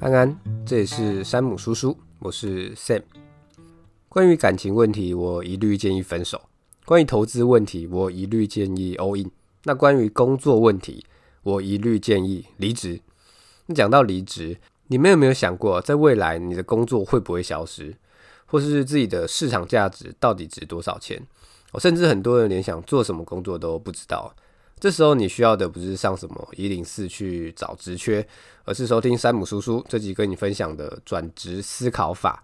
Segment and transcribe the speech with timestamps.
[0.00, 0.34] 安安，
[0.64, 3.02] 这里是山姆叔叔，我是 Sam。
[4.08, 6.38] 关于感情问题，我一律建议分手；
[6.86, 9.30] 关于投资问题，我一律建议 all in。
[9.64, 11.04] 那关于工作问题，
[11.42, 12.98] 我一律建议离职。
[13.66, 17.94] 那讲到离职，你们有没有想过，在未来你的工作会不会消失，
[18.46, 21.20] 或是自己的市场价值到底值多少钱？
[21.72, 24.34] 我甚至很多人连想做什么工作都不知道。
[24.80, 28.26] 这时候你需要的不是上什么一零四去找职缺，
[28.64, 32.42] 而是收听山姆叔叔这集跟你分享的转职思考法。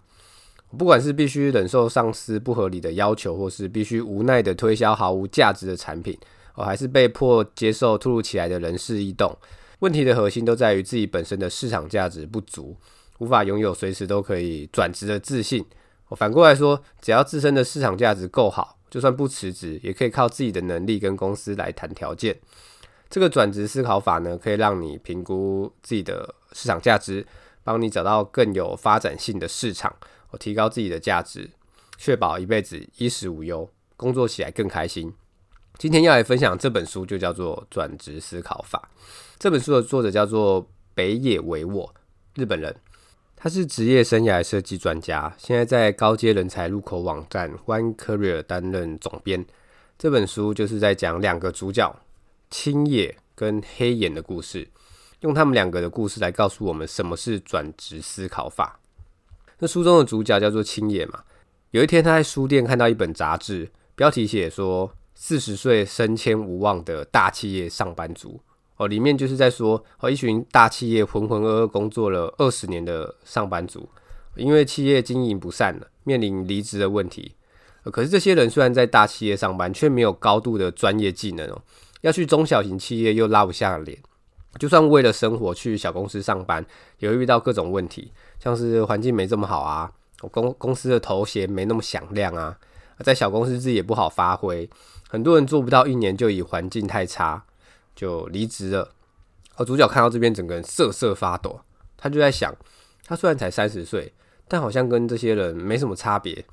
[0.77, 6.15] 不管是必须忍受上司不合理的要求，或是必须无奈的推销毫无价值的产品，
[6.53, 9.35] 哦，还是被迫接受突如其来的人事异动，
[9.79, 12.77] 问题的核心都在于自己本身的市场价值不足，
[13.17, 15.65] 无法拥有随时都可以转职的自信。
[16.11, 18.76] 反过来说，只要自身的市场价值够好。
[18.89, 22.39] 就算不辞职，也可以靠自己的能力跟公司来谈条件。
[23.09, 27.25] 这个转职思考法呢，可以让你评估自己的市场价值，
[27.63, 29.95] 帮你找到更有发展性的市场，
[30.39, 31.49] 提高自己的价值，
[31.97, 35.13] 确保一辈子衣食无忧，工作起来更开心。
[35.77, 38.89] 今天要来分享这本书，就叫做《转职思考法》。
[39.37, 41.93] 这本书的作者叫做北野唯我，
[42.35, 42.75] 日本人。
[43.39, 49.45] 他是职业生涯设计专家，现在在高阶人才入口网站 One Career 担任总编。
[49.95, 51.95] 这本书就是在讲两个主角
[52.49, 54.67] 青野跟黑岩的故事，
[55.19, 58.79] 用他们两个的故事来告诉我们什么是转职思考法。
[59.59, 61.23] 那书中的主角叫做青野嘛，
[61.69, 68.41] 有一天他在书店看到一本杂志，标题写说四十岁升迁无望的大企业上班族。
[68.77, 73.89] 哦，里面就是在说，哦，一群大企业浑浑噩噩工作了二十年的上班族，
[74.35, 77.33] 因为企业经营不善了，面临离职的问题。
[77.85, 81.61] 可是这些人虽然在大企业上班，却没有高度的专业技能哦，
[82.01, 83.97] 要去中小型企业又拉不下脸。
[84.59, 86.65] 就算为了生活去小公司上班，
[86.99, 89.91] 也会遇到各种问题，像是环境没这么好啊，
[90.31, 92.57] 公公司的头衔没那么响亮啊，
[93.03, 94.69] 在小公司自己也不好发挥，
[95.07, 97.43] 很多人做不到一年就以环境太差。
[97.97, 98.93] 就离职了。
[99.55, 101.59] 而主角看到这边，整个人瑟瑟发抖。
[101.97, 102.55] 他就在想，
[103.03, 104.13] 他虽然才三十岁，
[104.47, 106.45] 但好像跟这些人没什么差别。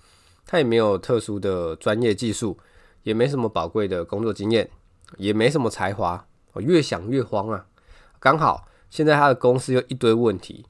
[0.47, 2.59] 他也没有特殊的专业技术，
[3.03, 4.71] 也没什么宝贵的工作经验，
[5.19, 6.27] 也没什么才华。
[6.55, 7.67] 我越想越慌啊！
[8.19, 10.65] 刚好现在他的公司又一堆问题，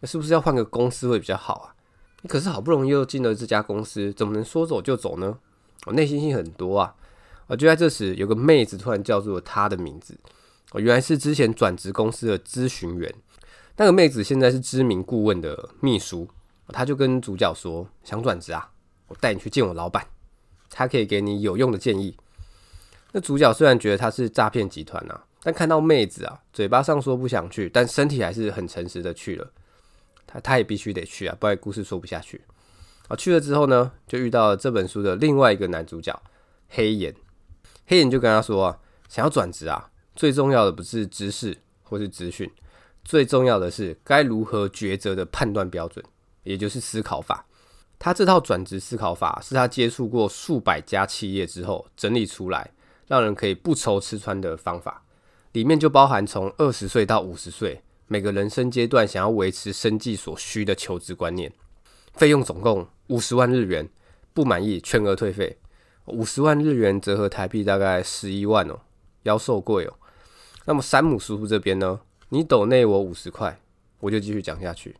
[0.00, 1.74] 那是不是要换个公司会比较好啊？
[2.28, 5.38] 可是好不容易又进了这家公司，怎么能说走就走呢？
[5.86, 6.94] 我内心戏很多啊。
[7.56, 10.18] 就在这时，有个妹子突然叫住了他的名字。
[10.72, 13.12] 哦，原来是之前转职公司的咨询员。
[13.76, 16.28] 那个妹子现在是知名顾问的秘书。
[16.72, 18.70] 她就跟主角说：“想转职啊，
[19.08, 20.06] 我带你去见我老板，
[20.68, 22.16] 他可以给你有用的建议。”
[23.10, 29.50] 那主角虽然觉得他是诈骗集团啊，但看到妹子啊，嘴巴上说不想去，但身体还是很诚实的去了。
[30.28, 32.40] 他他也必须得去啊，不然故事说不下去。
[33.08, 36.16] 啊，去了之后呢，就遇到了这本书的另外一个男主角
[36.68, 37.12] 黑岩。
[37.90, 38.78] 黑人就跟他说啊，
[39.08, 42.48] 想要转职啊，最重要的不是知识或是资讯，
[43.04, 46.04] 最重要的是该如何抉择的判断标准，
[46.44, 47.44] 也就是思考法。
[47.98, 52.70] 他这套转职思考法是他接触过数百家企业之后整理出来，
[53.08, 55.02] 让人可以不愁吃穿的方法。
[55.50, 61.52] 里面就包含从二十岁到五十岁每个人生阶段想要维持生计所需的求职观念。
[62.14, 63.90] 费用总共五十万日元，
[64.32, 65.58] 不满意全额退费。
[66.10, 68.80] 五十万日元折合台币大概十一万哦，
[69.22, 69.94] 妖兽贵哦。
[70.66, 72.00] 那么山姆叔叔这边呢？
[72.28, 73.60] 你抖内我五十块，
[73.98, 74.96] 我就继续讲下去。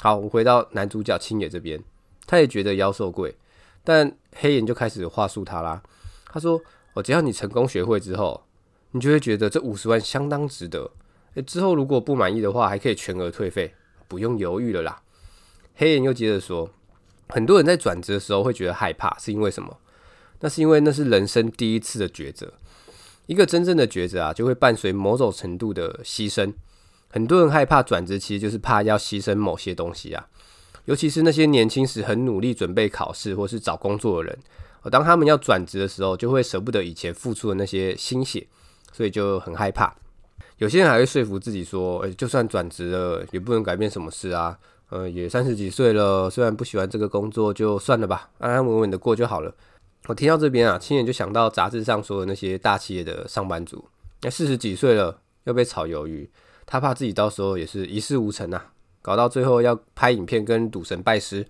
[0.00, 1.80] 好，我回到男主角青野这边，
[2.26, 3.36] 他也觉得妖兽贵，
[3.84, 5.80] 但黑岩就开始话术他啦。
[6.26, 6.60] 他说
[6.94, 8.42] ：“哦，只要你成功学会之后，
[8.90, 10.90] 你就会觉得这五十万相当值得。
[11.34, 13.72] 诶，之后如果不满意的话，还可以全额退费，
[14.08, 15.02] 不用犹豫了啦。”
[15.76, 16.68] 黑岩又接着说
[17.28, 19.78] ：“很多人在转职的时候会觉得害怕，是因为什么？”
[20.42, 22.52] 那是因为那是人生第一次的抉择，
[23.26, 26.52] 一个真正的抉择啊，就会伴随某种程度的牺牲。
[27.08, 30.26] 很多人害怕转职，其实就是怕要牺牲某些东西啊。
[30.86, 34.38] 尤其是那些年轻时很努力准备考试或是找工作的人，
[34.90, 38.44] 当他们要转职的时候，就会舍不得以前付出的那些心血，
[38.92, 39.94] 所以就很害怕。
[40.58, 44.58] 有些人还会说服自己说，欸，就算转职了，也不能改变什么事啊。
[44.90, 49.54] 呃，也三十几岁了，虽然不喜欢这个工作，就算了吧，安安稳稳的过就好了。
[50.08, 53.84] 我听到这边啊，亲眼就想到杂志上说的那些大企业的上班族，
[54.22, 56.28] 那四十几岁了要被炒鱿鱼，
[56.66, 61.46] 他怕自己到时候也是一事无成啊，搞到最后要拍影片跟赌神拜师。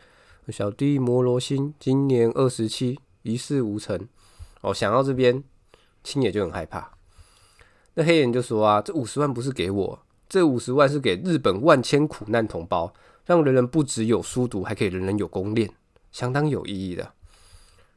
[0.49, 4.09] 小弟摩罗星今年二十七，一事无成。
[4.61, 5.43] 哦，想到这边，
[6.05, 6.91] 亲眼就很害怕。
[7.95, 12.93] 那黑人就说啊，这五十万不是给我，这五十万是给日本万千苦难同胞，
[13.25, 15.71] 让人人不只有书读，还可以人人有功练，
[16.11, 17.13] 相当有意义的。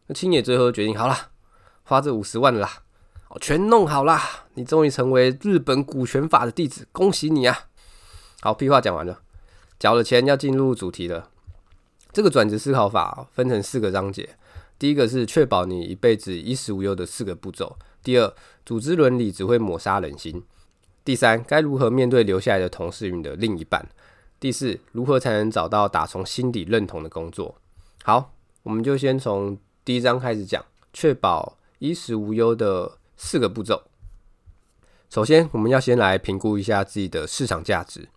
[0.07, 1.30] 那青野最后决定，好啦，
[1.84, 2.84] 花这五十万啦，
[3.30, 4.22] 哦，全弄好啦，
[4.54, 7.69] 你终于成为日本股权法的弟子，恭喜你啊！
[8.42, 9.22] 好，屁话讲完了，
[9.80, 11.31] 缴了钱要进入主题了。
[12.13, 14.38] 这个转职思考法分成四个章节，
[14.78, 18.31] 第一个是确保你一辈子衣食无忧的四个步骤；第二，
[18.63, 20.42] 组织伦理只会抹杀人心；
[21.04, 23.81] 第三，该如何面对留下来的同事与你的另一半；
[24.40, 27.56] 第四，如何才能找到打从心底认同的工作。
[28.04, 29.58] 好，我们就先从。
[29.86, 33.84] 第一章开始讲，确保衣食无忧的四个步骤。
[35.12, 38.10] 首先，我们要先来评估一下自己的市场价值。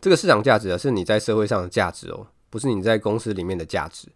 [0.00, 4.06] 这个市场价值啊，是你在社会上的价值哦，不是你在公司里面的价值。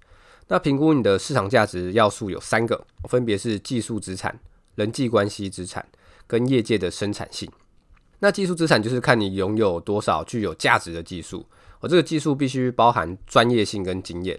[0.46, 4.38] 那评估你的市场价值要素有三个，分别是技术资产、
[4.76, 5.84] 人际关系资产
[6.28, 7.50] 跟业界的生产性。
[8.20, 11.44] 那技术资产就是看你拥有多少具有价值的技术，
[11.80, 14.38] 而这个技术必须包含专业性跟经验。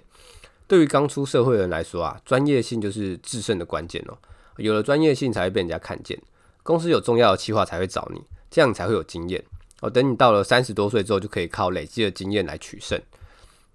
[0.73, 4.17] 对于刚出社会的人来说啊，专业性就是制胜的关键哦。
[4.57, 6.19] 有了专业性，才会被人家看见，
[6.63, 9.43] 公司有重要的企划才会找你，这样你才会有经验
[9.81, 9.89] 哦。
[9.91, 12.99] 等你到了三十多岁之后，就可以靠累积的经验来取胜。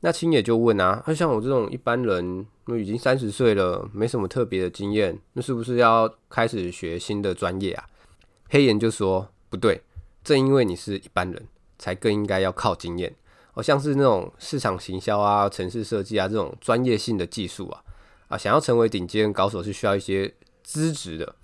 [0.00, 7.84] 那青野就问啊，那像我这种一般人，我已经三十岁了，没什么特别的经验，那是不是要开始学新的专业啊？
[8.50, 9.80] 黑岩就说不对，
[10.24, 11.46] 正因为你是一般人，
[11.78, 13.14] 才更应该要靠经验。
[13.58, 17.82] 好像是那种市场行销啊、城市设计啊这种专业性的技术啊，
[18.28, 20.32] 啊，想要成为顶尖高手是需要一些
[20.62, 21.34] 资质的，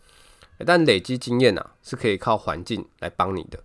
[0.65, 3.59] 但累积经验啊是可以靠环境来帮你的。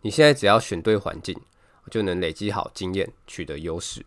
[0.00, 1.40] 你现在只要选对环境，
[1.92, 4.04] 就能累积好经验，取得优势。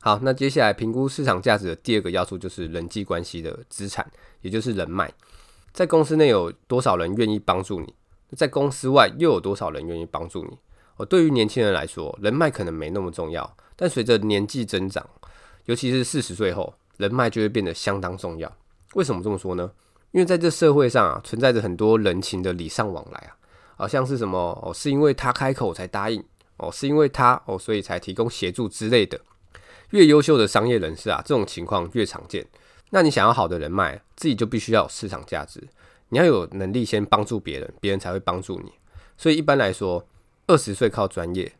[0.00, 4.06] 好，那接下来评估市场价值的第二个要素就是人际关系的资产，
[4.42, 5.10] 也就是人脉。
[5.72, 7.94] 在公司内有多少人愿意帮助你？
[8.36, 10.58] 在公司外又有多少人愿意帮助你？
[10.96, 15.04] 哦，对于年轻人来说，人脉可能没那么重要，但随着年纪增长，
[15.64, 18.50] 尤其是四十岁后，人脉就会变得相当重要。
[18.94, 19.70] 为什么这么说呢？
[20.12, 23.34] 因为在这社会上啊，存在着很多人情的礼尚往来啊，
[23.76, 26.22] 好像是什么哦，是因为他开口才答应
[26.58, 29.20] 哦，是因为他哦，所以才提供协助之类的。
[29.90, 32.46] 越优秀的商业人士啊，这种情况越常见。
[32.90, 35.60] 那你想要好的人脉，自己就必须要有市场价值，
[36.10, 38.72] 你要有能力先帮助别人，别人才会帮助你。
[39.16, 40.06] 所以一般来说，
[40.46, 41.52] 二十岁靠专业，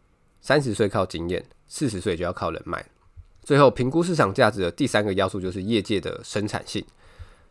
[0.43, 2.85] 三十岁靠经验，四十岁就要靠人脉。
[3.43, 6.85] 最后，评估市场价值的第三个要素就是业界的生产性。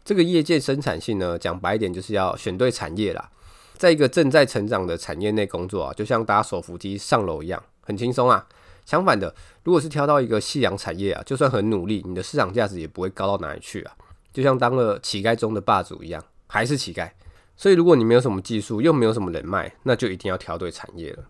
[0.06, 3.32] 这个业界生产性呢，讲白一点就是要选对产业啦。
[3.78, 8.48] 在一个正在成长的产业内工作啊，就像搭手扶梯上楼一样，很轻松啊。
[8.86, 9.34] 相反的，
[9.64, 13.94] 如果是挑到一个夕阳产业啊，就算很努力，你的市场价值也不会高到哪里去啊。
[14.32, 17.10] 就像当了乞丐中的霸主一样，还是乞丐。
[17.56, 21.26] 所以，如果你没有什么技术，又没有什么人脉，那就一定要挑对产业了。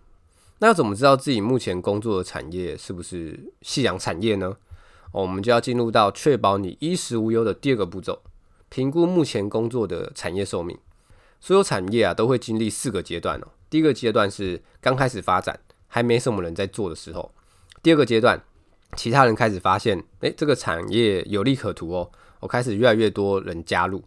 [0.60, 4.56] 那要怎么知道自己目前工作的产业是不是夕阳产业呢？
[5.12, 8.22] 哦，我们就要进入到确保你衣食无忧的第二个步骤，
[8.70, 10.78] 评估目前工作的产业寿命。
[11.42, 13.48] 所有产业啊，都会经历四个阶段哦。
[13.70, 17.30] 第一个阶段是刚开始发展，还没什么人在做的时候；
[17.84, 18.42] 第二个阶段，
[18.96, 22.10] 其他人开始发现，诶，这个产业有利可图哦，
[22.40, 24.02] 我开始越来越多人加入。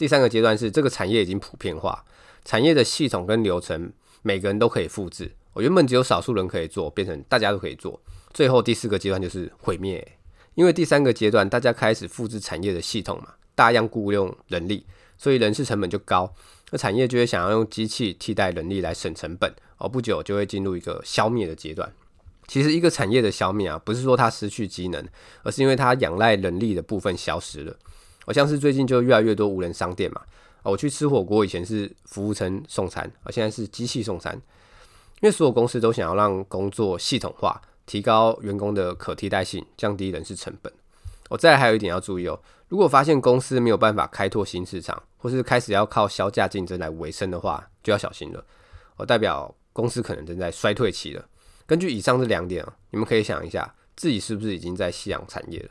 [0.00, 2.02] 第三个阶段是这个产业已经普遍化，
[2.42, 3.92] 产业的系统跟流程
[4.22, 5.30] 每个人都可以复制。
[5.52, 8.00] 我原本只有少数人可以做，变成大家都可以做。
[8.32, 10.16] 最后第四个阶段就是毁灭，
[10.54, 14.86] 因为第三个阶段大家开始复制产业的系统嘛，大量雇佣人力，
[15.18, 16.32] 所以人事成本就高，
[16.70, 21.92] 那产业就会想要用机器替代人力来省成本，而不久就会进入一个消灭的阶段。
[22.48, 25.06] 其实一个产业的消灭啊，不是说它失去机能，
[25.42, 27.76] 而是因为它仰赖人力的部分消失了。
[28.30, 30.20] 好像是最近就越来越多无人商店嘛，
[30.62, 34.32] 我去吃火锅以前是服务生送餐，而现在是机器送餐，
[35.20, 40.72] 因为所有公司都想要让工作系统化，提高员工的可替代性，降低人事成本。
[41.28, 48.44] 我再来还有一点要注意哦，如果发现公司没有办法开拓新市场，或是开始要靠削价竞争来维生的话，就要小心了。
[48.96, 51.24] 我代表公司可能正在衰退期了。
[51.66, 55.70] 根据以上这两点啊，你们可以想一下，自己是不是已经在夕阳产业了？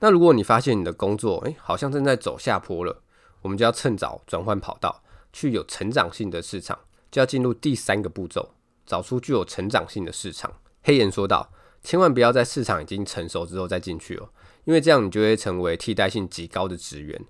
[0.00, 3.02] 那如果你发现你的工作，诶，好像正在走下坡了，
[3.42, 5.02] 我们就要趁早转换跑道，
[5.32, 6.78] 去有成长性的市场，
[7.10, 8.50] 就要进入第三个步骤，
[8.86, 10.52] 找出具有成长性的市场。
[10.84, 11.50] 黑岩说道
[11.82, 14.28] ：“千万不要在市场已经成熟之后再进去哦，
[14.64, 17.20] 因为这样你就会成为替代性极高的职员。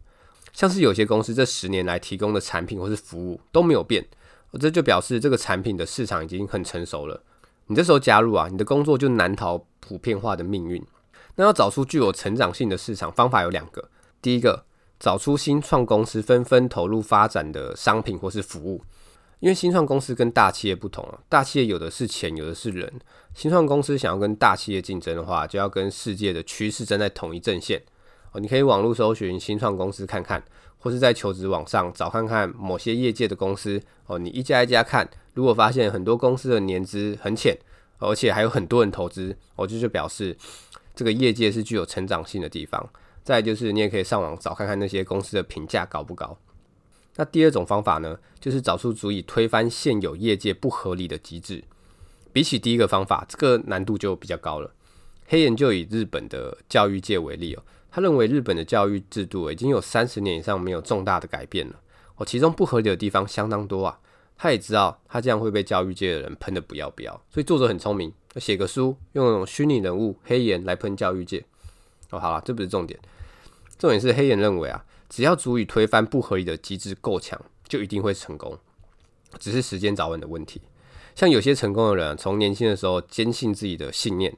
[0.53, 4.07] 像是有些公司这十年来提供的产品或是服务都没有变，
[4.61, 7.23] 这就表示这个产品的市场已经很成熟了。
[7.67, 10.85] 你这时候加入啊，你的工作就难逃普遍化的命运。”
[11.39, 13.89] 那要找出具有成长性的市场，方法有两个。
[14.21, 14.65] 第一个，
[14.99, 18.83] 找出新创公司纷纷投入发展的商品或是服务，
[19.39, 22.93] 因为新创公司跟大企业不同啊，大企业有的是钱，有的是人。
[23.35, 27.81] 新创公司想要跟大企业竞争的话，就要跟世界的趋势站在同一阵线
[28.33, 28.41] 哦。
[28.41, 30.43] 你可以网络搜寻新创公司看看，
[30.79, 34.19] 或是在求职网上找看看某些业界的公司哦。
[34.19, 37.57] 你一家一家看，如果发现很多公司的年资很浅，
[37.99, 40.37] 而且还有很多人投资，哦，这就表示
[40.99, 42.85] 这个业界是具有成长性的地方。
[43.23, 46.37] 再就是你也可以上网找看看那些公司的评价高不高。
[47.15, 51.63] 那第二种方法呢，就是找出足以推翻现有业界不合理的机制。
[52.33, 54.75] 比起第一个方法，这个难度就比较高了。
[55.29, 57.63] 黑岩就以日本的教育界为例哦，
[57.93, 61.77] 他认为日本的教育制度已经有三十年以上没有重大的改变了。
[62.17, 64.01] 哦，其中不合理的地方相当多啊。
[64.39, 71.45] 他也知道他这样会被教育界的人喷得不要不要，所以作者很聪明，写个书用那种虚拟人物黑岩来喷教育界。
[72.11, 72.99] 哦，好了，这不是重点，
[73.77, 78.57] 重点是黑岩认为啊，只要足以推翻不合理的机制够强，就一定会成功，
[79.39, 80.63] 只是时间早晚的问题。
[81.15, 84.35] 像有些成功的人，从年轻的时候坚信自己的信念，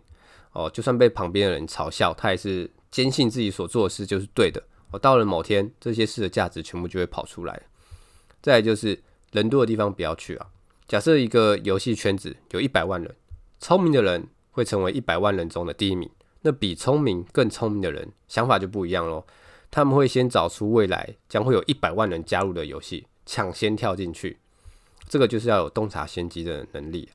[0.52, 4.62] 哦，就算被旁边的人嘲笑，他也是坚信自己所做的事就是对的。
[4.90, 7.62] 哦，到了某天，这些事的价值全部就会跑出来。
[8.42, 9.00] 再就是
[9.32, 10.46] 人多的地方不要去啊。
[10.88, 13.14] 假设一个游戏圈子有一百万人，
[13.58, 16.10] 聪明的人会成为一百万人中的第一名，
[16.42, 19.24] 那比聪明更聪明的人想法就不一样喽。
[19.70, 24.38] 他们会先找出未来将会有一百万人加入的游戏，抢先跳进去。
[25.08, 27.08] 这个就是要有洞察先机的能力。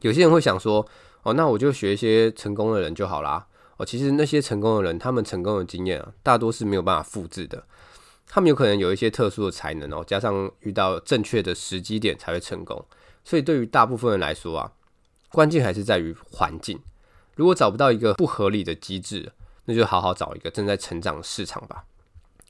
[0.00, 0.86] 有些人会想说
[1.24, 7.64] ：“哦，那我就学一些成功的人就好啦。”哦，其实那些成功的人，他们成功的经验啊，大多是没有办法复制的。
[8.32, 12.82] 他们有可能有一些特殊的才能哦，加上遇到正确的时机点才会成功。
[13.24, 14.72] 所以对于大部分人来说啊，
[15.30, 16.78] 关键还是在于环境。
[17.34, 19.32] 如果找不到一个不合理的机制，
[19.64, 21.84] 那就好好找一个正在成长的市场吧。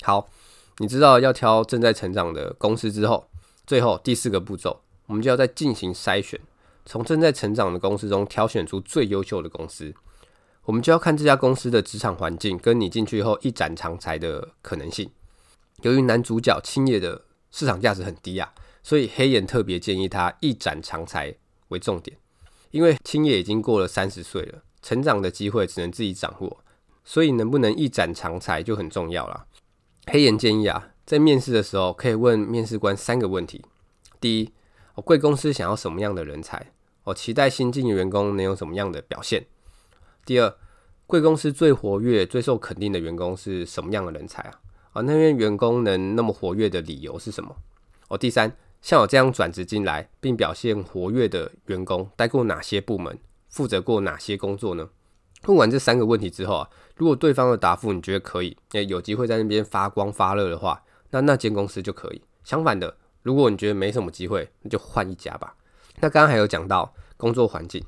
[0.02, 0.28] 好，
[0.76, 3.26] 你知道要挑正在成长的公司之后。
[3.66, 6.40] 最后第四个步骤，我们就要再进行筛选，
[6.84, 9.94] 从正在成长的公司中挑选出最优秀的公司。
[10.64, 15.08] 我们就要看这家公司的职场环境跟你进去后一展长才的可能性。
[15.82, 21.34] 由于男主角青叶的市场价值很低啊，所以黑岩特别建议他一展长才
[21.68, 22.16] 为重点。
[22.70, 26.58] 因为青叶已经过了三十岁了，成长的机会只能自己掌握，
[27.04, 29.46] 所以能不能一展长才就很重要了。
[30.06, 30.88] 黑岩建议啊。
[31.06, 33.64] 在面试的时候，可以问面试官三个问题：
[34.20, 34.52] 第一，
[34.94, 36.70] 贵公司想要什么样的人才？
[37.02, 39.44] 我期待新进员工能有什么样的表现？
[40.24, 40.54] 第二，
[41.08, 44.60] 贵公司最活跃、最受肯定的员工是什么样的人才啊？
[44.92, 47.56] 啊，那边员工能那么活跃的理由是什么？
[48.08, 53.18] 哦，第三，像我这样转职进来并表现活跃的员工，待过哪些部门，
[53.48, 54.88] 负责过哪些工作呢？
[55.46, 60.82] 问完这三个问题之后啊，如果对方的答复你觉得可以，诶，有机会在那边发光发热的话。
[61.12, 62.22] 那那间公司就可以。
[62.44, 65.56] 相反的，如果你觉得没什么机会，那就换一家吧。
[66.00, 67.84] 那刚刚还有讲到工作环境，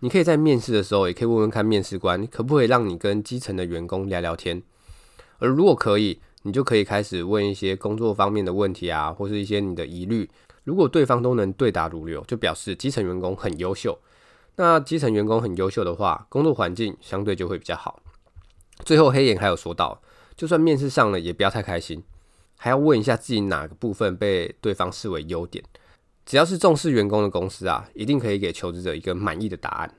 [0.00, 4.62] 你可以在面试的时候，也可以问问看面试官，可不可以让你跟基层的员工聊聊天。
[5.38, 10.28] 而如果可以，你就可以开始问一些工作方面的问题啊，或是一些你的疑虑。
[10.64, 13.98] 如果对方都能对答如流，就表示基层员工很优秀。
[14.56, 18.00] 那基层员工很优秀的话，工作环境相对就会比较好。
[18.84, 20.00] 最后黑岩还有说到，
[20.36, 22.02] 就算面试上了，也不要太开心。
[22.56, 25.64] 还要问一下自己哪个部分被对方视为优点。
[26.24, 29.94] 只要是重视员工的公司啊，一定可以给求职者一个满意的答案。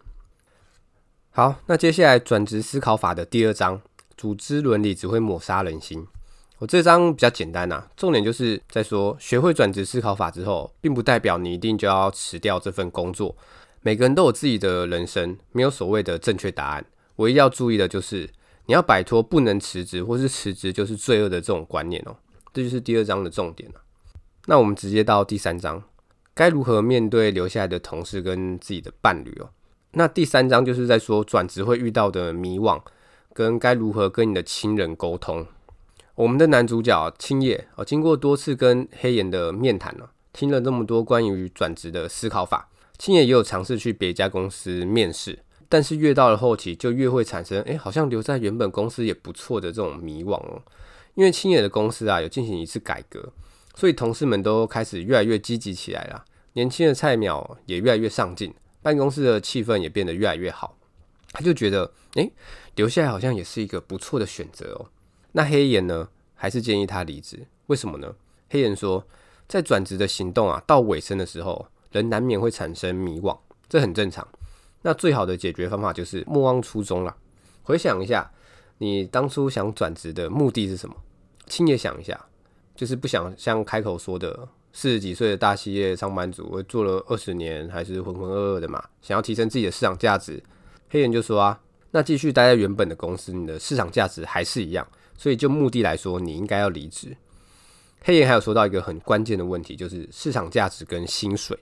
[1.32, 3.82] 好，那接下来转职思考法的第二章，
[4.16, 6.06] 组织伦理只会抹杀人心。
[6.64, 13.36] 我这章比较简单啊，重点就是在说，学会转职思考法之后，并不代表你一定就要辞掉这份工作。
[13.82, 16.86] 每个人都有自己的人生，没有所谓的正确答案。
[17.18, 18.30] 唯一要注意的就是，
[18.68, 22.16] 你要摆脱不能辞职或是辞职就是罪恶的这种观念哦。
[22.54, 23.82] 这就是第二章的重点了。
[24.46, 25.84] 那我们直接到第三章，
[26.34, 29.50] 该如何面对留下来的同事跟自己的伴侣哦？
[29.92, 32.82] 那第三章就是在说转职会遇到的迷惘，
[33.34, 35.46] 跟该如何跟你的亲人沟通。
[36.16, 50.62] 我们的男主角青叶哦，经过多次跟黑岩的面谈了，听了那么多关于转职的思考法，青叶也有尝试去别家公司面试，但是越到了后期，就越会产生哎，好像留在原本公司也不错的这种迷惘哦。
[51.16, 53.34] 因为青叶的公司啊有进行一次改革，
[53.74, 56.24] 所以同事们都开始越来越积极起来了。
[56.54, 58.54] 年轻的菜鸟也越来越上进，
[58.84, 60.78] 办公室的气氛也变得越来越好。
[61.32, 62.32] 他就觉得，诶，
[62.76, 64.86] 留下来好像也是一个不错的选择哦。
[65.34, 67.46] 那黑岩呢，还是建议他离职。
[67.68, 68.16] 为什么呢？
[68.50, 69.06] 黑岩说，
[69.48, 73.38] 在转职的行动啊到尾声的时候，人难免会产生迷惘，
[73.68, 74.28] 这很正常。
[74.82, 77.16] 那最好的解决方法就是莫忘初衷了。
[77.62, 78.32] 回想一下。
[78.80, 80.96] 你当初想转职的目的是什么？
[81.46, 82.20] 青叶想一下，
[82.76, 90.44] 就是不想像开口说的四十几岁的大企业上班族，我做了二十年，还是浑浑噩噩的嘛，想要提升自己的市场价值。
[90.90, 91.62] 黑岩就说啊，
[91.92, 94.86] 那继续待在原本的公司，你的市场价值还是一样，
[95.18, 97.16] 所以就目的来说，你应该要离职。
[98.02, 101.58] 黑岩还有说到一个很关键的问题，就是市场价值跟薪水。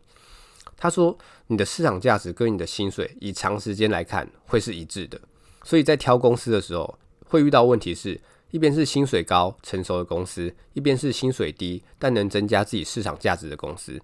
[0.78, 1.18] 他说，
[1.48, 5.22] 你的市场价值跟你的薪水，以长时间来看会是一致的，
[5.64, 8.20] 所以在挑公司的时候，会遇到问题是。
[8.50, 13.98] 一边是薪水高、成熟的公司，一边是薪水低但能增加自己市场价值的公司。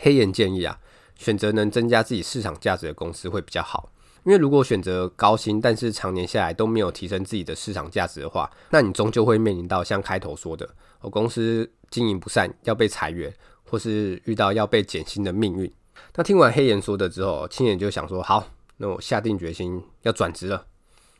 [0.00, 0.80] 黑岩建议啊，
[1.18, 3.92] 选择能增加自己市场价值的公司会比较好。
[4.24, 10.68] 因为如果选择高薪，但是常年下来都没有提升自己的市场价值的话，那你终究会面临到像开头说的，
[11.00, 15.72] 我公司经营不善要被裁员，或是遇到要被减薪的命运。
[16.14, 20.66] 那听完黑岩说的之后，青野就想说：好，那我下定决心要转职了。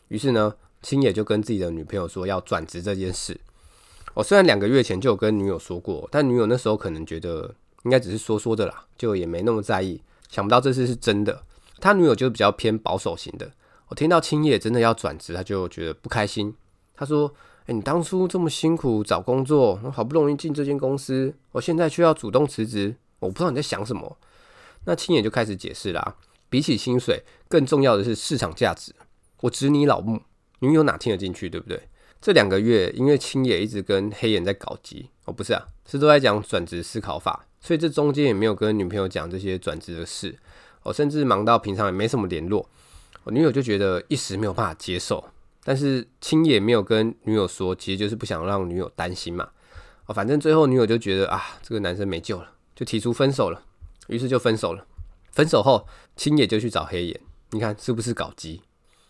[0.08, 0.54] 于是呢。
[0.84, 3.40] 青野就跟自己的女朋友说要转职这件事。
[4.14, 7.54] 我虽然两个月前就有跟女友说过，但女友那时候可能觉得
[7.84, 10.02] 应该只是说说的啦，就也没那么在意。
[10.28, 11.40] 想不到这次是真的。
[11.82, 13.50] 他女友就是比较偏保守型的。
[13.88, 16.54] 我听到青野真的要转职，他就觉得不开心。
[16.94, 17.34] 他说
[17.66, 24.16] ：“欸，你当初这么辛苦找工作，好不容易进这间公司，我现在却要主动辞职，我不知道你在想什么。”
[24.86, 26.16] 那青野就开始解释啦，
[26.48, 28.94] 比起薪水，更重要的是市场价值。
[29.40, 30.22] 我指你老木。
[30.60, 31.88] 女友哪听得进去，对不对？
[32.20, 40.38] 这两个月，因为青野一直跟黑眼在搞基，哦，不是啊，是都在讲转职思考法，所以这中间也没有跟女朋友讲这些转职的事，
[40.82, 42.68] 哦，甚至忙到平常也没什么联络，
[43.24, 45.24] 我女友就觉得一时没有办法接受，
[45.64, 49.48] 但是青野没有跟女友说，其实就是不想让女友担心嘛，
[50.06, 53.62] 哦，反正最后女友就觉得啊，这个男生没救了，就提出分手了，
[54.08, 54.86] 于是就分手了。
[55.30, 57.20] 分手后，青野就去找黑岩，
[57.52, 58.60] 你看是不是搞基？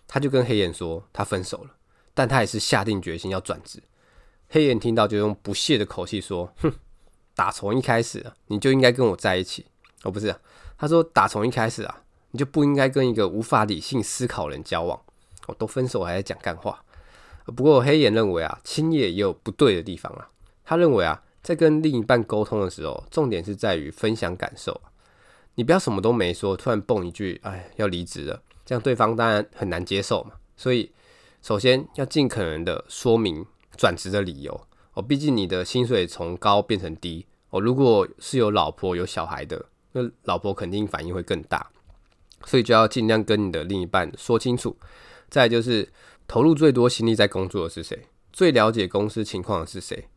[0.06, 1.70] 他就跟黑岩说他分手了，
[2.14, 3.82] 但他也是下定决心要转职。
[4.48, 6.70] 黑岩听到就用不屑的口气说：“哼，
[7.34, 9.66] 打从一开始啊，你就应该跟我在一起。”
[10.04, 10.32] 哦，不是，
[10.82, 15.00] 他说打从一开始啊，你就不应该跟一个无法理性思考人交往。
[15.46, 16.82] 我都分手还在讲干话。
[17.54, 20.28] 不过黑岩认为啊，青野也有不对的地方啊。
[20.64, 24.80] 他认为啊，在跟另一半沟通的时候，重点是在于分享感受。
[25.54, 30.90] 你不要什么都没说，突然蹦一句：“哎，要离职了。”这样对方当然很难接受嘛，所以
[31.42, 34.60] 首先要尽可能的说明转职的理由
[34.94, 35.00] 哦。
[35.00, 41.70] 毕竟你的薪水从高变成低哦，如果是有老婆有小孩的，那老婆肯定反应会更大，
[42.44, 44.76] 所以就要尽量跟你的另一半说清楚。
[45.28, 45.88] 再就是
[46.26, 50.08] 投入最多心力在工作的是谁，最了解公司情况的是谁，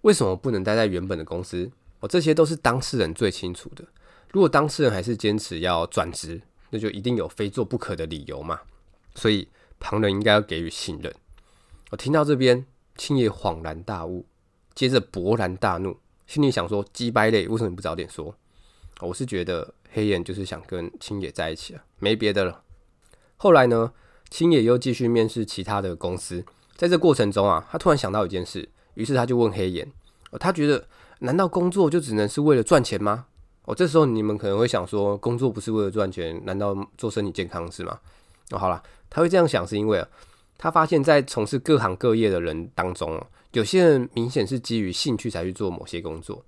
[0.00, 2.08] 为什么不能待在原本的公司哦？
[2.08, 3.84] 这些都是当事人最清楚的。
[4.32, 8.60] 如果当事人还是坚持要转职，那就一定有非做不可的理由嘛，
[9.14, 9.48] 所以
[9.80, 11.14] 旁人应该要给予信任。
[11.90, 14.26] 我听到这边，青野恍然大悟，
[14.74, 18.34] 接着勃然大怒，心里想说：鸡掰类，为什么不早点说？
[19.00, 22.62] 我是觉得黑岩就是想跟青野在一起啊，没别的了。
[23.36, 23.92] 后来呢，
[24.30, 29.90] 青野又继续面试其他的公司，在这过程中啊，他突然想到一件事，于是他就问黑岩：
[30.40, 30.86] 他觉得
[31.20, 33.26] 难道工作就只能是为了赚钱吗？
[33.64, 37.98] 哦，这时候你们可能会想说，工作不是为了赚钱，难道做身体健康是吗？
[38.50, 40.08] 哦，好了，他会这样想是因为啊，
[40.56, 46.44] 他发现，在从事各行各业的人当中，有些人明显是基于兴趣才去做某些工作。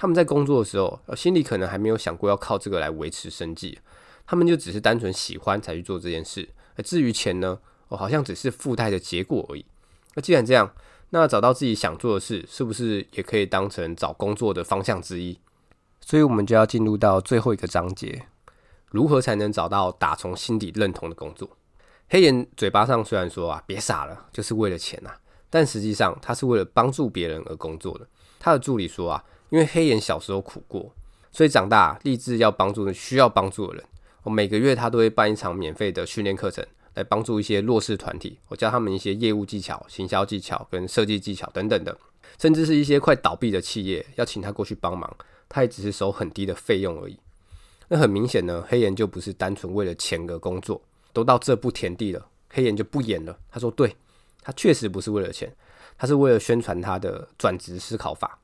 [0.00, 3.78] 他们在工作的时候，心里可能还没有想过要靠这个来维持生计，
[4.26, 6.48] 他们就只是单纯喜欢才去做这件事。
[6.74, 7.58] 而至于钱呢，
[7.88, 9.66] 哦，好像只是附带的结果而已。
[10.14, 10.72] 那既然这样，
[11.10, 15.38] 那找到自己想做的事，是不是也可以当成找工作的方向之一？
[16.00, 18.22] 所以，我们就要进入到最后一个章节：
[18.86, 21.58] 如何才能找到打从心底认同的工作？
[22.08, 25.10] 黑岩嘴巴上虽然说啊，别傻了，就是为了钱呐，
[25.50, 28.08] 但实际上他是为了帮助别人而工作的。
[28.38, 30.92] 他的助理说啊，因为黑岩小时候苦过，
[31.30, 33.84] 所以长大立志要帮助需要帮助的人。
[34.22, 41.96] 我每个月他都会办一场免费的训练课程，来帮助一些弱势团体，我教他们一些业务技巧、行销技巧跟设计技巧等等的，
[42.38, 45.14] 甚至是一些快倒闭的企业，要请他过去帮忙。
[45.48, 47.18] 他也只是收很低的费用而已。
[47.88, 50.80] 那很明显呢，黑岩就不是单纯为了钱而工作。
[51.12, 53.36] 都到这步田地了，黑岩就不演了。
[53.50, 53.96] 他说：“对，
[54.42, 55.52] 他确实不是为了钱，
[55.98, 58.38] 他是为了宣传他的转职思考法。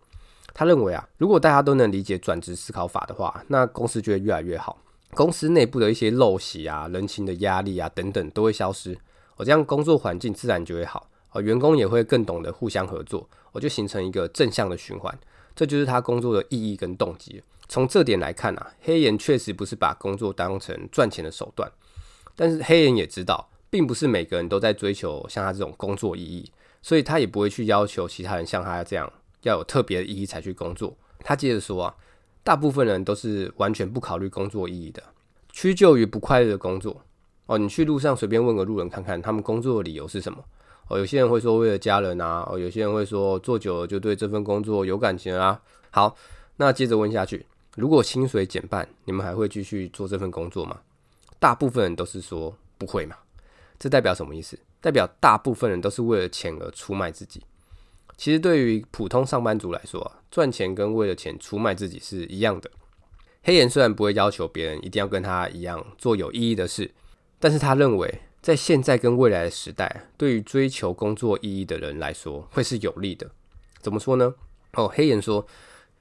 [0.59, 4.79] 他认为啊，如果大家都能理解转职思考法的话，那公司就会越来越好。
[5.11, 8.99] 公司内部的一些陋习啊、人情的压力啊等等都会消失。
[9.37, 15.15] 我这样工作环境自然就会好，哦，员工也会更懂得互相合作，我就形成一个正向的循环。”
[15.55, 17.43] 这就是他工作的意义跟动机。
[17.69, 21.71] 从这点来看啊，黑岩确实不是把工作当成赚钱的手段。
[22.35, 29.13] 但是黑岩也知道，并不是每个人都在追求像他这种工作意义，所以他也不会去要求其他人像他这样
[29.47, 30.97] 要有特别的意义才去工作。
[31.21, 31.95] 他接着说啊，
[32.43, 35.03] 大部分人都是完全不考虑工作意义的，
[35.53, 37.03] 屈就于不快乐的工作。
[37.47, 40.45] 哦，你去路上随便问个路人看看，他们工作的理由是什么？
[40.89, 45.61] 哦，有些人会说为了家人啊，哦，有些人会说做久了就对这份工作有感情啊。
[45.91, 46.17] 好，
[46.57, 50.79] 那接着问下去，如果薪水减半，你们还会继续做这份工作吗？
[51.39, 53.17] 大部分人都是说不会嘛。
[53.79, 54.59] 这代表什么意思？
[54.81, 57.43] 代表大部分人都是为了钱而出卖自己。
[58.17, 62.71] 其实对于普通上班族来说，赚钱跟为了钱出卖自己是一样的。
[63.43, 66.91] 黑岩虽然不会要求别人一定要跟他一样做有意义的事，
[67.39, 73.31] 但是他认为在现在跟未来的时代，对于追求工作意义的人来说会是有利的。
[73.81, 74.35] 怎么说呢？
[74.73, 75.47] 哦，黑岩说，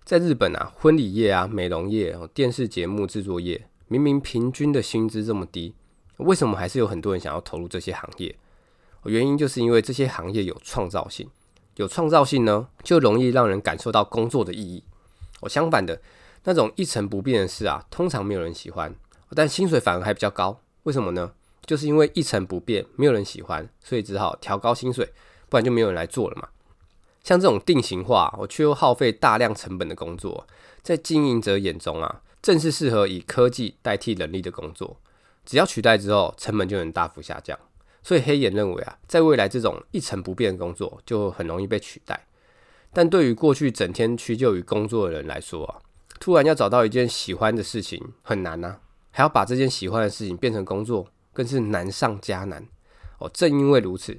[0.03, 5.75] 在日本啊，婚礼业啊、美容业、电视节目制作业，明明平均的薪资这么低，
[6.17, 8.35] 为什么还是有很多人想要投入这些行业？
[9.03, 11.29] 原因就是因为这些行业有创造性。
[11.75, 14.83] 有创造性呢，就容易让人感受到工作的意义。
[15.41, 16.01] 哦，相反的，
[16.43, 18.95] 那种一成不变的事啊，通常没有人喜欢，
[19.35, 20.59] 但薪水反而还比较高。
[20.83, 21.33] 为什么呢？
[21.65, 25.11] 就是因为一成不变，没有人喜欢，所以只好调高薪水，
[25.49, 26.47] 不然就没有人来做了嘛。
[27.23, 30.45] 像这种定型化，我却又耗费大量成本的工作，
[30.83, 34.97] 在经营者眼中啊，正是适合以科技代替人力的工作。
[35.43, 37.57] 只要取代之后，成本就能大幅下降。
[38.05, 42.27] 所以黑岩认为啊，在未来这种一成不变的工作就很容易被取代。
[42.93, 45.81] 但对于过去整天屈就于工作的人来说啊，
[46.19, 48.77] 突然要找到一件喜欢的事情很难呐，
[49.09, 52.63] 还要把这件喜欢的事情变成工作，更是难上加难。
[53.17, 54.15] 哦，正因为如此，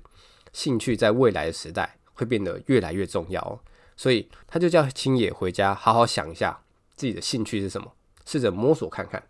[0.53, 3.61] 兴趣在未来的时代会变得越来越重要哦。
[3.97, 6.59] 所以他就叫青野回家好好想一下
[6.97, 7.93] 自己的兴趣是什么，
[8.25, 9.23] 试着摸索看看。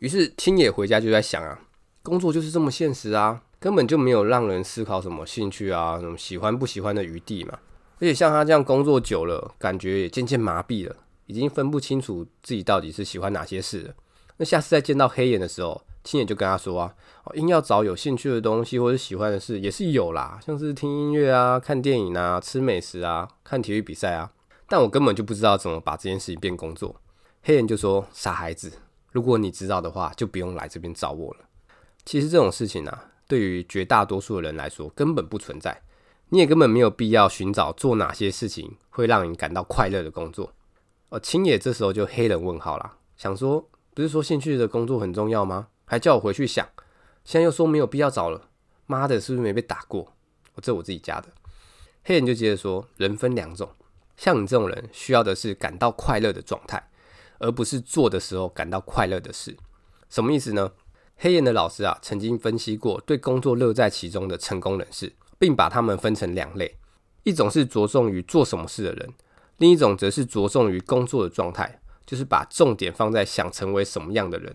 [0.00, 1.58] 于是青野回家就在想啊，
[2.02, 3.40] 工作就是这么现实啊。
[3.64, 7.58] 根本就没有让人思考什么兴趣啊、什么喜欢不喜欢的余地嘛。
[7.94, 13.94] 而且像他这样工作久了，感觉也渐渐麻痹了，已经分不清楚自己到底是喜欢哪些事了。
[14.36, 24.30] 那下次再见到黑眼的时候，青眼就跟他说啊，哦硬要找有兴趣的东西或者喜欢的事也是有啦，像是听音乐啊、看电影啊、吃美食啊、看体育比赛啊。
[24.68, 27.00] 但我根本就不知道怎么把这件事情变工作。
[27.42, 28.70] 黑眼就说：“傻孩子，
[29.12, 31.46] 如果你知道的话，就不用来这边找我了。”
[32.04, 33.06] 其实这种事情啊。
[33.26, 35.82] 对于绝大多数的人来说，根本不存在。
[36.30, 40.52] 你也根本没有必要寻找做哪些事情会让你感到快乐的工作。
[41.10, 45.68] 而青野这时候就黑人问号啦，想说不是说兴趣的工作很重要吗？
[45.84, 46.66] 还叫我回去想，
[47.24, 48.48] 现在又说没有必要找了。
[48.86, 50.12] 妈的，是不是没被打过？
[50.54, 51.28] 我，这我自己加的。
[52.02, 53.68] 黑人就接着说，人分两种，
[54.16, 56.90] 像你这种人需要的是感到快乐的状态，
[57.38, 59.56] 而不是做的时候感到快乐的事。
[60.10, 60.72] 什么意思呢？
[61.16, 66.76] 黑岩的老师啊，曾经分析过对工作乐在其中的成功人士，并把他们分成两类：
[67.22, 69.12] 一种是着重于做什么事的人，
[69.58, 74.54] 另一种则是着重于工作的状态，就是把重点放在想成为什么样的人。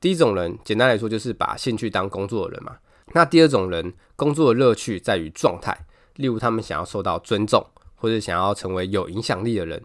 [0.00, 2.78] 第一种人，简单来说就是把兴趣当工作的人嘛。
[3.14, 9.82] 那第二种人，工作的乐趣在于状态，例如他们想要受到尊重，或者想要成为有影响力的人。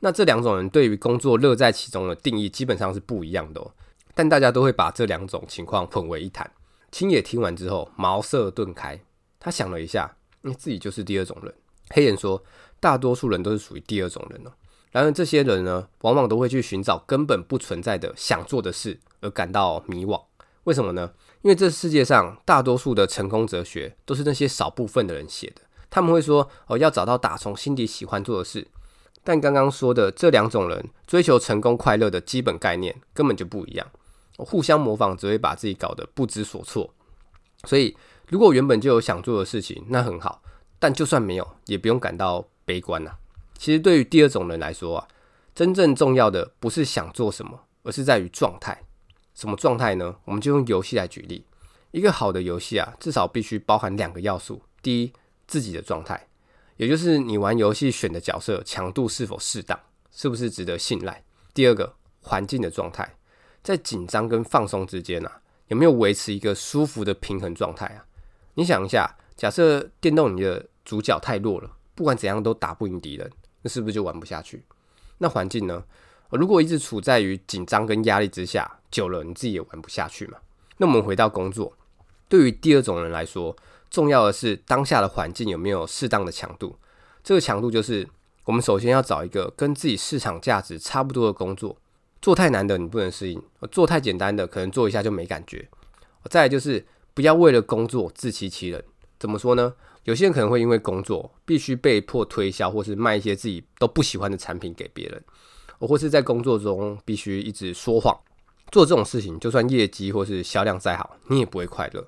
[0.00, 3.70] 那这两种人对于工作乐在其中的定义，基本上是不一样的哦。
[4.14, 6.50] 但大家都会把这两种情况混为一谈。
[6.90, 9.00] 青野听完之后茅塞顿开，
[9.40, 11.54] 他想了一下，因为自己就是第二种人。
[11.90, 12.42] 黑岩说，
[12.80, 14.52] 大多数人都是属于第二种人哦。
[14.90, 20.22] 然而这些人呢，往往都会去寻找根本不存在的想做的事，而感到迷惘。
[20.64, 21.12] 为什么呢？
[21.40, 25.62] 因为这世界上大多数的成功哲学都是那些少部分的人写的。
[25.88, 28.68] 他们会说，哦，要找到打从心底喜欢做的事。
[29.24, 33.86] 但刚刚说的这两种人追求成功快乐的基本概念根本就不一样。
[34.44, 36.92] 互相模仿只会把自己搞得不知所措，
[37.64, 37.96] 所以
[38.28, 40.42] 如果原本就有想做的事情，那很好。
[40.78, 43.12] 但就算没有，也不用感到悲观呐。
[43.56, 45.08] 其实对于第二种人来说啊，
[45.54, 48.82] 真正重要的不是想做什么，而是在于状态。
[49.34, 50.16] 什么状态呢？
[50.24, 51.46] 我们就用游戏来举例。
[51.92, 55.12] 一个好的游戏啊，至少必须包含两个要素：第一，
[55.46, 56.26] 自己的状态，
[56.78, 59.78] 也就是你玩游戏选的角色强度是否适当，
[60.10, 61.22] 是不是值得信赖；
[61.54, 63.14] 第二个，环境的状态。
[63.62, 68.04] 在紧张跟放松之间啊，有没有维持一个舒服的平衡状态啊？
[68.54, 73.30] 你想一下，假设电动你的主角太弱了，不管怎样都打不赢敌人，
[73.62, 74.64] 那是不是就玩不下去？
[75.18, 75.84] 那环境呢？
[76.30, 80.38] 如果一直处在于紧张跟压力之下，久了你自己也玩不下去嘛。
[80.78, 81.72] 那我们回到工作，
[82.28, 83.54] 对于第二种人来说，
[83.90, 86.76] 重要的是当下的环境有没有适当的强度。
[87.22, 88.08] 这个强度就是
[88.44, 91.76] 我们首先要找一个跟自己市场价值差不多的工作。
[92.22, 95.68] 做太难的你不能适应，做太简单的可能做一下就没感觉。
[96.30, 98.82] 再就是不要为了工作自欺欺人。
[99.18, 99.74] 怎么说呢？
[100.04, 105.22] 有些人可能会因为工作必须被迫推销或是卖一些自己都不喜欢的产品给别人。
[105.78, 108.16] 或是在工作中必须一直说谎，
[108.70, 112.06] 做这种事情，就算业绩或是销量再好，你也不会快乐。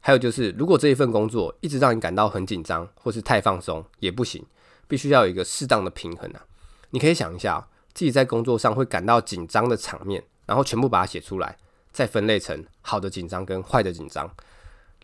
[0.00, 4.42] 还有就是，如果这一份工作一直让你感到很紧张，或是太放松，也不行，
[4.88, 6.46] 必须要有一个适当的平衡啊。
[6.88, 11.56] 你可以想一下，自己在工作上会感到紧张的场面，然后全部把它写出来，
[11.92, 14.30] 再分类成好的紧张跟坏的紧张。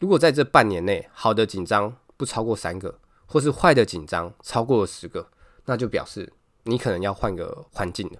[0.00, 5.28] 如果在这半年内，好的紧张不超过三个，或是坏的紧张超过了十个，
[5.64, 6.32] 那就表示
[6.64, 8.18] 你可能要换个环境了。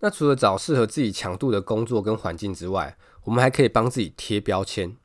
[0.00, 4.96] 那除了找适合自己强度的工作跟环境之外，我们还可以帮自己贴标签。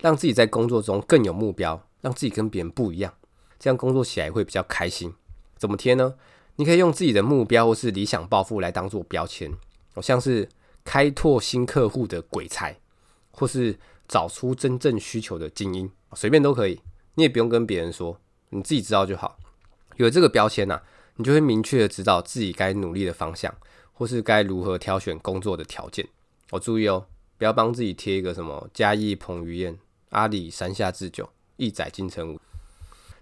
[0.00, 3.14] 让自己在工作中更有目标，让自己跟别人不一样，
[3.58, 5.14] 这样工作起来会比较开心。
[5.56, 6.14] 怎么贴呢？
[6.56, 9.52] 你可以用自己的目标或是理想抱负来当做标签，
[10.02, 10.48] 像是
[10.84, 12.78] 开拓新客户的鬼才，
[13.30, 16.80] 或是找出真正需求的精英，随便都可以。
[17.14, 19.38] 你也不用跟别人说，你自己知道就好。
[19.96, 20.80] 有了这个标签呐，
[21.16, 23.54] 你就会明确的知道自己该努力的方向，
[23.92, 26.06] 或是该如何挑选工作的条件。
[26.50, 27.06] 我注意哦，
[27.38, 29.78] 不要帮自己贴一个什么嘉义彭于晏。
[30.10, 32.40] 阿里山下智久，一载金城武。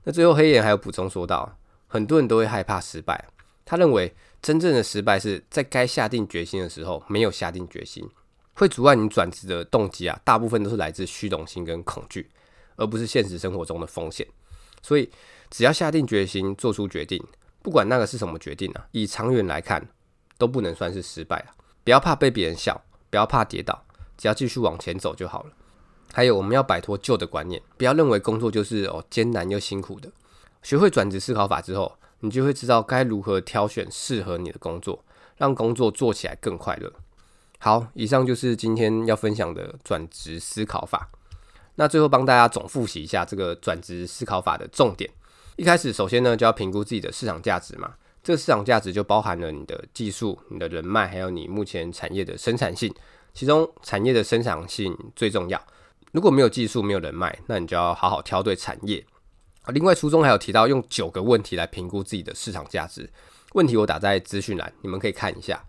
[0.05, 1.57] 那最后黑岩还有补充说道，
[1.93, 3.23] 很多人都会害怕失败。
[3.67, 8.09] 他认为真正的失败是在该下定决心的时候没有下定决心，
[8.55, 12.31] 会阻碍你转职的动机啊，大部分都是来自虚荣心跟恐惧，
[12.77, 14.27] 而不是现实生活中的风险。
[14.81, 15.11] 所以
[15.51, 17.23] 只要下定决心做出决定，
[17.61, 19.87] 不管那个是什么决定啊，以长远来看
[20.39, 21.53] 都不能算是失败啊。
[21.85, 23.85] 不要怕被别人笑，不要怕跌倒，
[24.17, 25.51] 只要继续往前走就好了。
[26.11, 30.11] 还有，我们要摆脱旧的观念，不要认为工作就是哦艰难又辛苦的。
[30.63, 35.05] 学会转职思考法之后，你就会知道该如何挑选适合你的工作，
[35.37, 36.93] 让工作做起来更快乐。
[37.59, 41.09] 好，以上就是今天要分享的转职思考法。
[41.77, 45.11] 那最后帮大家总复习一下这个转职思考法的重点。
[45.57, 47.95] 一开始，首先呢就要评估自己的市场价值嘛。
[48.23, 52.95] 这个市场价值就包含了你的技术、你的人脉，还有你目前产业的生产性。
[53.35, 55.61] 其中，产业的生产性最重要。
[56.13, 59.05] 如果没有技术、没有人脉，那你就要好好挑对产业。
[59.63, 63.09] 啊另外，书中还有提到用九个问题来评估自己的市场价值。
[63.53, 65.65] 问题我打在资讯栏，你们可以看一下。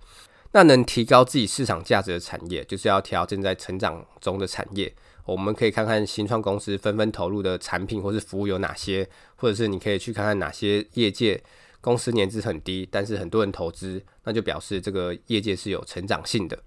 [0.51, 4.93] 那能提高自己市场价值的产业，就是要挑正在成长中的产业。
[5.25, 11.41] 我们可以看看新创公司纷纷投入的产品或是服务有哪些，或者是你可以去看看哪些业界
[11.79, 16.58] 公司年资很低，但是很多人投资，那就表示这个业界是有成长性的。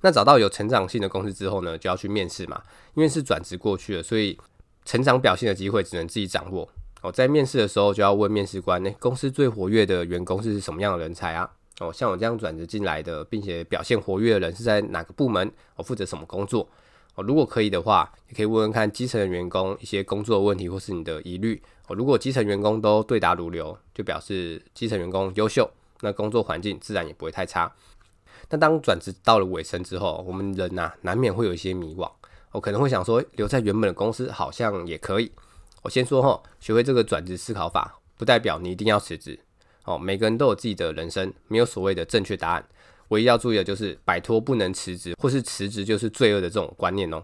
[0.00, 2.60] 那找到有成长性的公司之后呢，就要去面试嘛，
[2.94, 4.36] 因为是转职过去了，所以
[4.84, 6.68] 成长表现的机会只能自己掌握。
[7.02, 11.50] 哦，在面试的时候就要问面试官，公司最活跃的员工是什么样的人才啊？
[11.80, 15.50] 哦，像我这样转职进来的，并且表现活跃的人是在哪个部门？
[15.74, 16.68] 我负责什么工作？
[17.16, 21.60] 哦，如果可以的话，也可以问问看基层的员工一些工作问题或是你的疑虑。
[21.88, 25.68] 哦，如果基层员工都对答如流，就表示基层员工优秀，
[26.02, 27.72] 那工作环境自然也不会太差。
[28.48, 32.08] 那当转职到了尾声之后，我们人呐、啊、难免会有一些迷惘。
[32.52, 35.32] 我可能会想说，留在原本的公司好像也可以。
[35.82, 39.38] 我先说哈，学会这个转职思考法，不代表你一定要辞职。
[39.84, 42.64] 哦，每个人都有自己的人生，没有所谓的正确答案。
[43.08, 47.22] 唯一要注意的就是摆脱不能辞职，或是辞职就是罪恶的这种观念哦。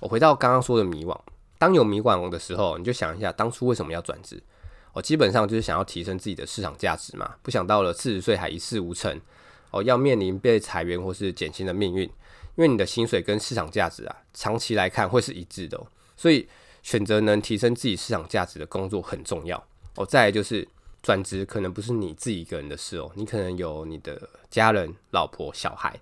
[0.00, 1.18] 我回到刚刚说的迷惘，
[1.58, 4.42] 当有迷惘的时候，你就想一下当初为什么要转职？
[4.92, 9.20] 我基本上就是想要提升自己的市场价值嘛，不想到了四十岁还一事无成。
[9.72, 12.08] 哦，要面临被裁员或是减薪的命运，
[12.56, 16.48] 因为你的薪水跟市场价值啊，长期来看会是一致的哦，所以
[16.82, 19.62] 选择能提升自己市场价值的工作很重要
[19.94, 20.04] 哦。
[20.04, 20.66] 再来就是
[21.02, 25.98] 转职，可能不是你自己一个人的事哦，你可能有你的家人、老婆、小孩。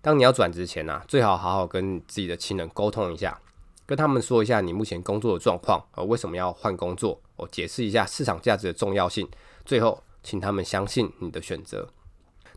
[0.00, 3.38] 当你要转职前啊，最好好好跟自己的亲人沟通一下，
[3.84, 9.28] 跟他们说一下你目前工作的状况，哦，为什么要换工作，哦，解释一下市场价值的重要性，
[9.66, 11.88] 最后请他们相信你的选择。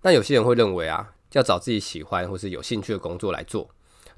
[0.03, 3.69] 那有些人会认为啊，要找自己喜欢或是有兴趣的工作来做，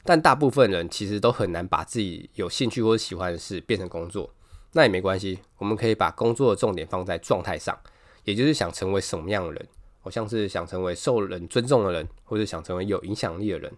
[0.03, 4.33] 但大部分人其实都很难把自己有兴趣或者喜欢的事变成工作。
[4.73, 7.77] 那也没关系，我们可以把工作的重点放在状态上，
[8.23, 9.67] 也就是想成为什么样的人，
[10.01, 13.71] 好像是想成为受人尊重的人，或者想成为有影响力的人。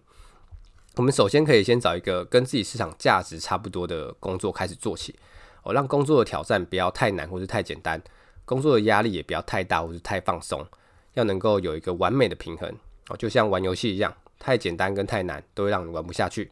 [0.94, 5.14] 我们首先可以先找一个跟自己市场价值差不多的工作开始做起，
[5.62, 8.02] 哦，让工作的挑战不要太难或是太简单，
[8.46, 10.66] 工作的压力也不要太大或是太放松。
[11.12, 12.74] 要能够有一个完美的平衡
[13.08, 16.50] 哦，就像玩游戏一样，太简单跟太难都会让你玩不下去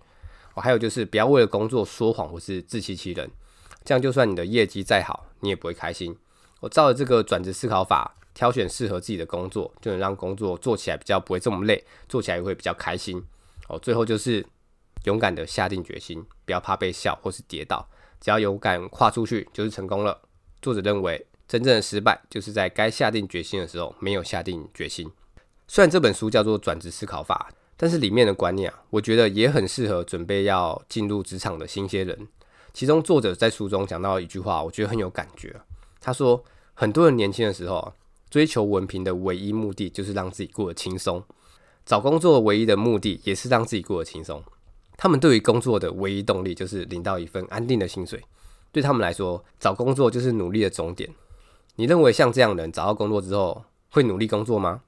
[0.54, 0.62] 哦。
[0.62, 3.30] 还有就是不要为了工作说谎或是自欺欺人，
[3.84, 6.16] 这样就算你的业绩再好，你也不会开心。
[6.60, 13.22] 我照着这个转职思考法，挑选适合自己的工作，就能让工作做起来比较不会这么累，做起来也会比较开心
[13.68, 13.78] 哦。
[13.78, 14.46] 最后就是
[15.04, 17.88] 勇敢的下定决心，不要怕被笑或是跌倒，
[18.20, 20.20] 只要勇敢跨出去就是成功了。
[20.62, 21.26] 作者认为。
[21.46, 25.12] 真正的失败就是在该下定决心的时候没有下定决心。
[25.66, 32.28] 虽然这本书叫做《转职思考法》，但是里面的观念啊，我觉得也很适合准备要进入职场的新鲜人。
[32.72, 35.60] 其中作者在书中讲到一句话，我觉得很有感觉。
[36.00, 37.92] 他说，很多人年轻的时候，
[38.30, 41.22] 追求文凭的唯一目的就是让自己过得轻松，
[41.86, 44.42] 找工作唯一的目的也是让自己过得轻松。
[44.96, 48.22] 他们对于工作的唯一动力就是领到一份安定的薪水。
[48.70, 51.12] 对他们来说，找工作就是努力的终点。
[51.76, 54.82] 你认为像这样的人找到工作之后会努力工作吗？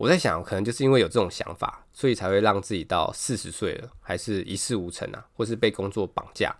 [0.00, 6.56] 我在想，可能就是因为有这种想法，所以才会让自己到四十岁了还是一事无成啊，或是被工作绑架。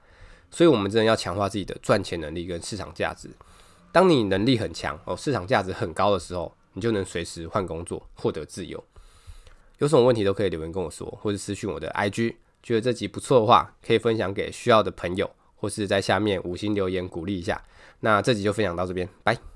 [0.51, 3.31] 所以，我们真的要强化自己的赚钱能力跟市场价值。
[3.93, 8.85] 当你能力很强哦，市场价值很高的时候，你就能随时换工作，获得自由。
[9.79, 12.35] 有什么问题都可以留言跟我说，或者私讯我的 IG。
[12.63, 17.65] 觉得这集不错的话，可以分享给需要的朋友，或是在下面五星留言鼓励一下。
[18.01, 19.50] 那这集就分享到这边，拜。